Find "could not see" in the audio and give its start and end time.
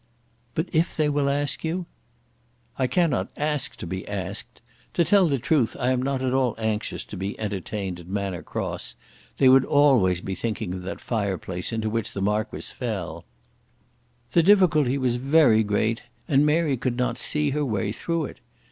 16.77-17.51